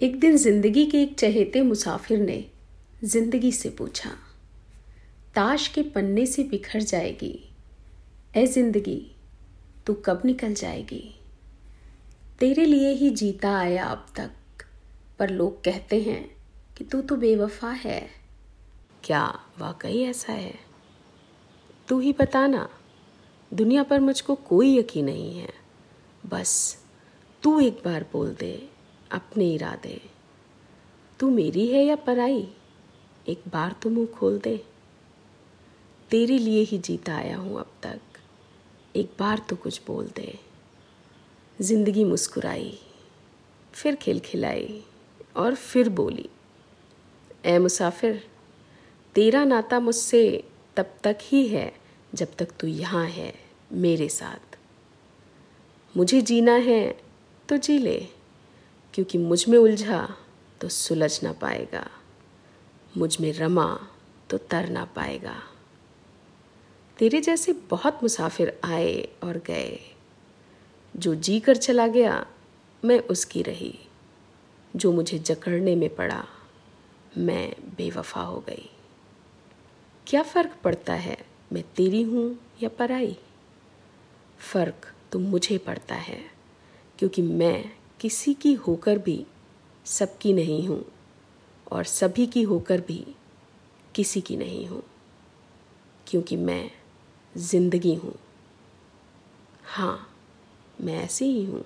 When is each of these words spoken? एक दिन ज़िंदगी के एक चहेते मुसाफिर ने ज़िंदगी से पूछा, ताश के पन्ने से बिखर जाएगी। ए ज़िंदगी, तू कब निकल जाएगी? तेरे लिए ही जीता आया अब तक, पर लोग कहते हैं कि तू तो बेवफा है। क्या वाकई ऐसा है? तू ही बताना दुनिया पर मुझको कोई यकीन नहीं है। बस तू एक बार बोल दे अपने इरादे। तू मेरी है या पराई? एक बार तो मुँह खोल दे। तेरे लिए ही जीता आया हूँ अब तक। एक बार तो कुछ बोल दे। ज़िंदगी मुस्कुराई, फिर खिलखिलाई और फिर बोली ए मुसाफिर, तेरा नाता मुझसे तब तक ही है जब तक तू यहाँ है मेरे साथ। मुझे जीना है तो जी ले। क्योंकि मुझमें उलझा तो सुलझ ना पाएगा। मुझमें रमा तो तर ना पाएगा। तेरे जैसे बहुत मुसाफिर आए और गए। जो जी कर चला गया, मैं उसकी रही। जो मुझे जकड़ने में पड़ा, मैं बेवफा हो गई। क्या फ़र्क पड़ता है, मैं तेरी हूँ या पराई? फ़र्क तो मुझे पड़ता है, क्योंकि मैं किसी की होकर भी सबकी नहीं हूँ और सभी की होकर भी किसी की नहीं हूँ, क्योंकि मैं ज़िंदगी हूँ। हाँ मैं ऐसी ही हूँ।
एक 0.00 0.18
दिन 0.20 0.36
ज़िंदगी 0.36 0.84
के 0.86 1.02
एक 1.02 1.14
चहेते 1.18 1.62
मुसाफिर 1.62 2.18
ने 2.18 2.44
ज़िंदगी 3.04 3.50
से 3.52 3.68
पूछा, 3.68 4.10
ताश 5.34 5.66
के 5.68 5.82
पन्ने 5.82 6.24
से 6.26 6.44
बिखर 6.44 6.80
जाएगी। 6.80 7.32
ए 8.36 8.46
ज़िंदगी, 8.46 9.12
तू 9.86 9.94
कब 9.94 10.22
निकल 10.24 10.54
जाएगी? 10.54 11.02
तेरे 12.38 12.64
लिए 12.64 12.92
ही 12.92 13.10
जीता 13.10 13.54
आया 13.58 13.84
अब 13.84 14.06
तक, 14.16 14.64
पर 15.18 15.30
लोग 15.30 15.62
कहते 15.64 16.00
हैं 16.02 16.24
कि 16.78 16.84
तू 16.84 17.00
तो 17.00 17.16
बेवफा 17.16 17.70
है। 17.70 18.00
क्या 19.04 19.24
वाकई 19.58 20.02
ऐसा 20.02 20.32
है? 20.32 20.54
तू 21.88 22.00
ही 22.00 22.12
बताना 22.12 22.68
दुनिया 23.52 23.82
पर 23.82 24.00
मुझको 24.00 24.34
कोई 24.34 24.76
यकीन 24.78 25.04
नहीं 25.04 25.38
है। 25.38 25.52
बस 26.26 26.76
तू 27.42 27.58
एक 27.60 27.82
बार 27.84 28.06
बोल 28.12 28.34
दे 28.34 28.58
अपने 29.12 29.52
इरादे। 29.54 30.00
तू 31.20 31.30
मेरी 31.30 31.66
है 31.66 31.84
या 31.84 31.96
पराई? 31.96 32.48
एक 33.28 33.42
बार 33.48 33.74
तो 33.82 33.90
मुँह 33.90 34.06
खोल 34.14 34.38
दे। 34.38 34.56
तेरे 36.10 36.38
लिए 36.38 36.62
ही 36.62 36.78
जीता 36.78 37.14
आया 37.14 37.36
हूँ 37.36 37.58
अब 37.60 37.72
तक। 37.82 38.00
एक 38.96 39.10
बार 39.18 39.42
तो 39.48 39.56
कुछ 39.56 39.80
बोल 39.86 40.06
दे। 40.16 40.38
ज़िंदगी 41.58 42.04
मुस्कुराई, 42.04 42.78
फिर 43.74 43.94
खिलखिलाई 43.94 44.82
और 45.36 45.54
फिर 45.54 45.88
बोली 45.88 46.28
ए 47.44 47.58
मुसाफिर, 47.58 48.22
तेरा 49.14 49.44
नाता 49.44 49.80
मुझसे 49.80 50.22
तब 50.76 50.94
तक 51.04 51.18
ही 51.22 51.46
है 51.48 51.72
जब 52.14 52.34
तक 52.38 52.48
तू 52.60 52.66
यहाँ 52.66 53.06
है 53.08 53.32
मेरे 53.74 54.08
साथ। 54.08 54.56
मुझे 55.94 56.20
जीना 56.22 56.54
है 56.54 56.82
तो 57.48 57.56
जी 57.56 57.78
ले। 57.78 58.00
क्योंकि 58.94 59.18
मुझमें 59.18 59.58
उलझा 59.58 60.16
तो 60.60 60.68
सुलझ 60.68 61.24
ना 61.24 61.32
पाएगा। 61.32 61.90
मुझमें 62.96 63.32
रमा 63.32 63.88
तो 64.30 64.38
तर 64.38 64.68
ना 64.68 64.84
पाएगा। 64.84 65.42
तेरे 66.98 67.20
जैसे 67.20 67.52
बहुत 67.52 68.00
मुसाफिर 68.02 68.60
आए 68.64 69.08
और 69.22 69.38
गए। 69.38 69.96
जो 70.96 71.14
जी 71.14 71.40
कर 71.40 71.56
चला 71.56 71.86
गया, 71.86 72.26
मैं 72.84 73.00
उसकी 73.00 73.42
रही। 73.42 73.78
जो 74.76 74.92
मुझे 74.92 75.18
जकड़ने 75.18 75.76
में 75.76 75.94
पड़ा, 75.94 76.28
मैं 77.18 77.56
बेवफा 77.76 78.22
हो 78.22 78.40
गई। 78.40 78.70
क्या 80.06 80.22
फ़र्क 80.22 80.56
पड़ता 80.64 80.92
है, 80.92 81.18
मैं 81.52 81.62
तेरी 81.62 82.02
हूँ 82.02 82.38
या 82.62 82.68
पराई? 82.68 83.16
फ़र्क 84.38 84.94
तो 85.12 85.18
मुझे 85.18 85.58
पड़ता 85.58 85.94
है, 85.94 86.30
क्योंकि 86.98 87.22
मैं 87.22 87.79
किसी 88.00 88.32
की 88.34 88.52
होकर 88.54 88.98
भी 88.98 89.24
सबकी 89.86 90.32
नहीं 90.32 90.66
हूँ 90.68 90.84
और 91.72 91.84
सभी 91.84 92.26
की 92.26 92.42
होकर 92.42 92.80
भी 92.80 93.04
किसी 93.94 94.20
की 94.20 94.36
नहीं 94.36 94.66
हूँ, 94.68 94.82
क्योंकि 96.06 96.36
मैं 96.36 96.70
ज़िंदगी 97.34 97.94
हूँ। 97.94 98.14
हाँ 99.64 100.08
मैं 100.80 100.94
ऐसी 101.04 101.24
ही 101.24 101.44
हूँ। 101.44 101.64